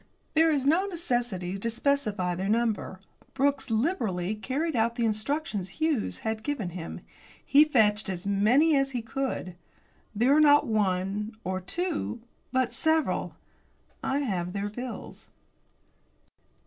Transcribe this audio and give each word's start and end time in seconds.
There 0.33 0.49
is 0.49 0.65
no 0.65 0.87
necessity 0.87 1.59
to 1.59 1.69
specify 1.69 2.33
their 2.33 2.49
number. 2.49 2.99
Brooks 3.35 3.69
liberally 3.69 4.33
carried 4.33 4.75
out 4.75 4.95
the 4.95 5.05
instructions 5.05 5.77
Hughes 5.79 6.17
had 6.25 6.41
given 6.41 6.69
him. 6.69 7.01
He 7.45 7.65
fetched 7.65 8.09
as 8.09 8.25
many 8.25 8.75
as 8.75 8.93
he 8.93 9.03
could. 9.03 9.53
There 10.15 10.33
were 10.33 10.41
not 10.41 10.65
one 10.65 11.33
or 11.43 11.61
two, 11.61 12.19
but 12.51 12.73
several. 12.73 13.35
I 14.01 14.21
have 14.21 14.53
their 14.53 14.69
bills. 14.69 15.29